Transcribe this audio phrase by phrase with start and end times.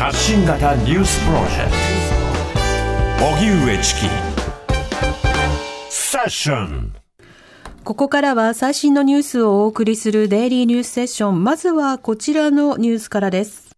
[0.00, 1.70] 発信型ニュースプロジェク
[3.18, 4.00] ト荻上チキ
[5.90, 6.94] セッション
[7.84, 11.44] ここからは最新のニュースをお送りするデイリーニュースセッション。
[11.44, 13.76] まずはこちらのニュースからです。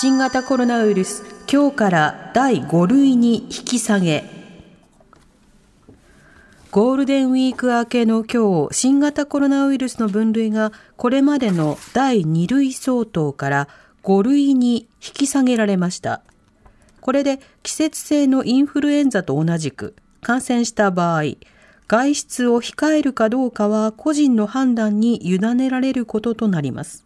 [0.00, 1.22] 新型コロナウイルス、
[1.52, 4.24] 今日から第5類に引き下げ。
[6.70, 13.68] ゴールデンウィーク明けの今日、新型コロナウイルスの分類がこれまでの第2類相当から
[14.06, 16.22] 5類に引き下げられました。
[17.00, 21.22] これで季節性のインフルエンザと同じく感染した場合、
[21.88, 27.04] 外出を控えるかどうかは個人の判断に委ねられることとなります。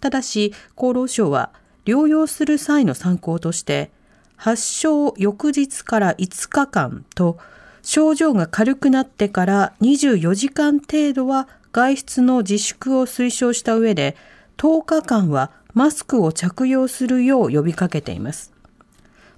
[0.00, 1.52] ただし、厚労省は
[1.86, 3.90] 療養する際の参考として、
[4.36, 7.38] 発症翌日から5日間と、
[7.82, 14.16] 症状が軽くなってから24時間程度は外出の自粛を推奨した上で、
[14.60, 18.52] 10日間はマスクを着用するよう呼びかけています。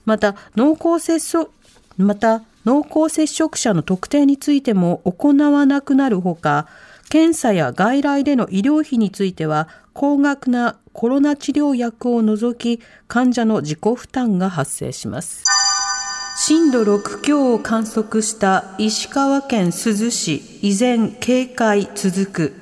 [0.05, 1.48] また、濃厚接触、
[1.97, 6.67] また、濃厚接触者の特定についても行わなくなるほか、
[7.09, 15.45] 検査や外来での医療費については、高額なコロナ治療薬を除き、患者の自己負担が発生します。
[16.36, 22.61] 震度6強を観測した石川県珠洲市、依然警戒続く。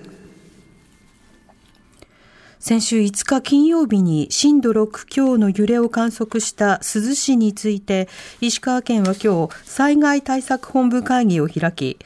[2.61, 8.07] 先週5日金曜日に震度6強の揺れを観測した珠洲市について、
[8.43, 11.99] 石川県は今日、災害対策本部会議を開き、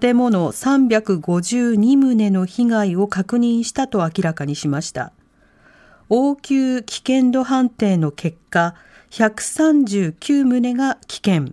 [0.00, 5.12] 建物352棟の被害を確認したと明らかにしました。
[6.08, 8.74] 応急危険度判定の結果、
[9.10, 10.14] 139
[10.62, 11.52] 棟が危険、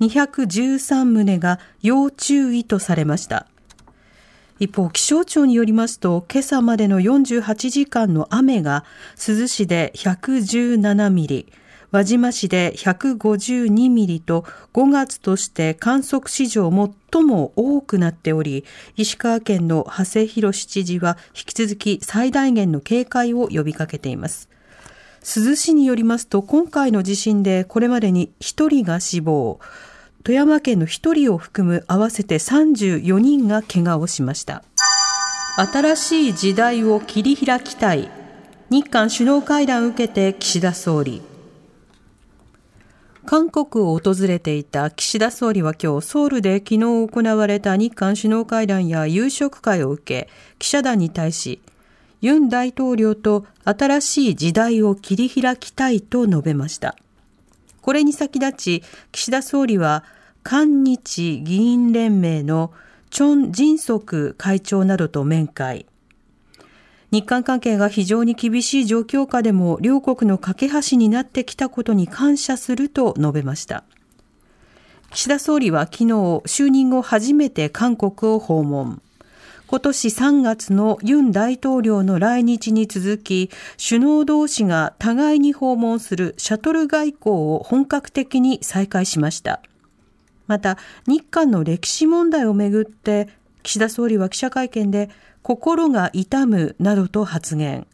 [0.00, 3.46] 213棟が要注意とされました。
[4.58, 8.84] 一方、気象庁によりますと、今朝までの48時間の雨が、
[9.16, 11.52] 珠洲市で117ミリ、
[11.90, 16.70] 輪島市で152ミリと5月として観測史上
[17.12, 18.64] 最も多くなっており、
[18.96, 24.48] 石川県の長谷博知事は引き続き最大限の警戒を呼びかけています。
[25.20, 29.58] 珠洲市によりますと、今回の地震でこれまでに1人が死亡、
[30.28, 34.62] 富山県の1人を含む合わせて34人が怪我をしました。
[35.56, 38.10] 新しい時代を切り開きたい。
[38.68, 41.22] 日韓首脳会談を受けて岸田総理。
[43.24, 50.28] 韓国を訪れていた岸田総理は今日ソウルで昨日行われた日韓首脳会談や夕食会を受け、
[50.58, 51.62] 記者団に対し、
[52.20, 56.96] ユン大統領と新しい時代を切り開きたいと述べました。
[57.80, 60.04] これに先立ち、岸田総理は
[60.50, 62.72] 韓日議員連盟の
[63.10, 65.84] チョン・ジンソク会長などと面会。
[67.10, 73.84] 日韓関係が非常に厳しい状況下でも両国の架け橋になってきたことに感謝すると述べました。
[75.10, 79.02] 岸田総理は昨日就任後初めて韓国を訪問。
[79.66, 89.60] 今年3月のユン大統領の来日に続き、首脳同士が互いに訪問するシャトル外交を本格的に再開しました。
[90.48, 93.28] また、日韓の歴史問題をめぐって、
[93.62, 95.10] 岸田総理は記者会見で、
[95.42, 97.86] 心が痛むなどと発言。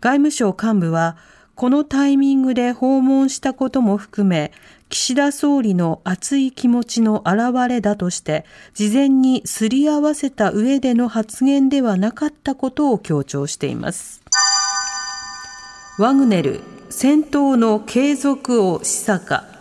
[0.00, 1.16] 外務省幹部は、
[1.54, 4.52] このタイミングで訪問したことも含め、
[4.90, 8.44] 岸田総理の熱い気持ちの表れだとして、
[8.74, 14.22] 事前にすり合わせた上での発言ではなかったことを強調しています。
[15.98, 16.60] ワグネル、
[16.90, 19.57] 戦闘の継続を示唆か。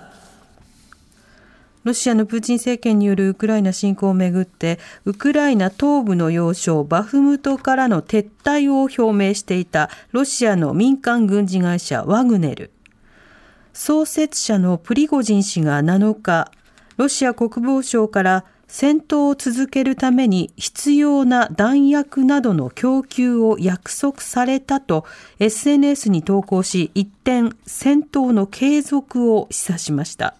[1.87, 12.71] ロシアのプーチン政権によるウクライナ侵攻をめぐって、ウクライナ東部の要衝バフムトからの撤退を表明していたロシアの民間軍事会社ワグネル。
[13.71, 16.51] 創設者のプリゴジン氏が7日、
[16.97, 25.05] ロシア国防省から戦闘を続けるために必要な弾薬などの供給を約束されたと
[25.39, 30.35] SNS に投稿し、一転戦闘の継続を示唆しました。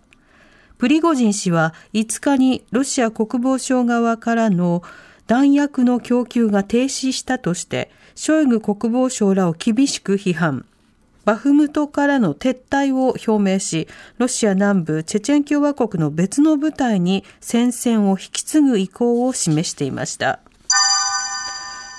[0.77, 4.83] プリゴジン氏は5日にロシア国防省側からの
[5.25, 10.65] 弾薬の供給が停止したとして、ショイグ国防相らを厳しく批判。
[11.25, 20.39] バフムトからの撤退を表明し、ロシア南部チェチェン共和国の別の部隊に戦線を引き継ぐ意向を示していました。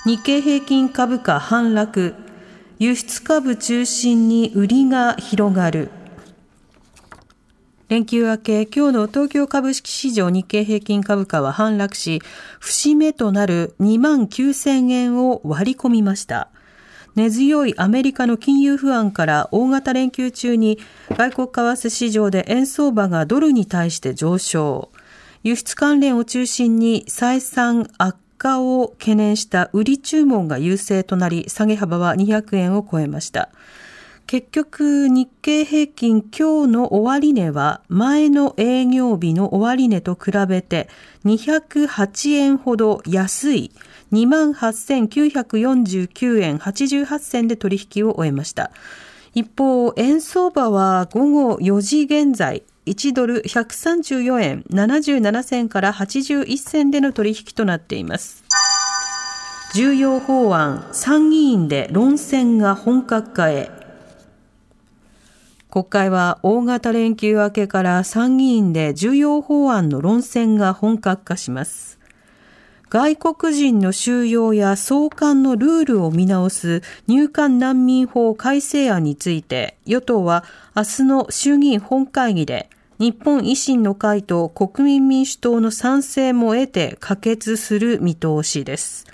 [0.05, 2.15] 日経平均株価反落。
[2.79, 5.91] 輸出株中心に売りが広がる。
[7.89, 12.21] 連休明け、今日の東京株式市場日経平均株価は反落し、
[12.59, 16.49] 節目となる2万9000円を割り込みました。
[17.15, 20.77] 根強いアメリカの金融不安から大型連休中に
[21.17, 24.91] 外国為替市場で円相場がドルに対して上昇。
[25.41, 33.49] 輸出関連を中心に採算悪化を懸念した売り注文が優勢となり、下げ幅は200円を超えました。
[34.29, 40.87] 結局、日経平均今日の終値は前の営業日の終値と比べて
[41.25, 43.71] 208円ほど安い
[44.11, 48.69] 28,949円88銭で取引を終えました。
[49.33, 58.43] 一方、円相場は午後4時現在、1ドル134円77銭から81銭での取引となっています。
[59.73, 63.78] 重要法案、参議院で論戦が本格化へ。
[65.71, 71.99] 国会は大型連休明けから参議院で重要法案の論戦が本格化します。
[72.89, 80.43] 外国人の収容や送還のルールを見直す入管難民法改正案について、与党は
[80.75, 82.67] 明日の衆議院本会議で、
[82.97, 89.05] 日本維新の会と国民民主党の賛成も得て可決する見通しです。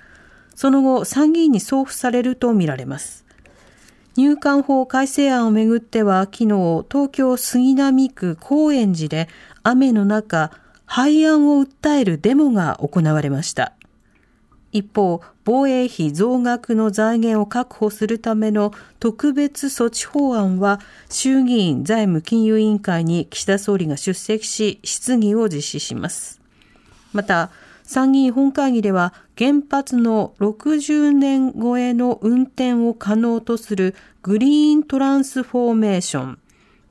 [0.56, 3.25] その後、参議院に送付されるとみられます。
[4.18, 9.28] 入管法改正案をめぐっては昨日東京杉並区高円寺で
[9.64, 10.52] 雨の中
[10.86, 13.74] 廃案を訴えるデモが行われました。
[14.72, 20.80] 一方、防衛費増額の財源を確保するための特別措置法案は
[21.10, 26.42] 衆議院財務金融委員会に岸田総理が出席し質疑を実施します。
[27.14, 27.52] また、
[27.86, 36.40] 参議院本会議では原発の60年超えの運転を可能とするグリーントランスフォーメーション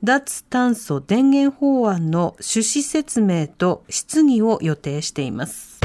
[0.03, 5.79] 脱炭素電源法案の趣旨説明と質疑を予定しています。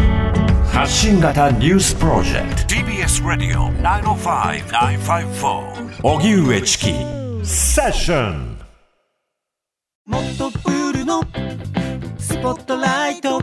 [0.72, 2.74] 発信型ニュースプロジェクト。
[2.74, 6.92] TBS ラディオ905-954おぎゅうえちき
[7.44, 8.56] セッション
[10.06, 11.22] もっとプールの
[12.18, 13.42] スポットライト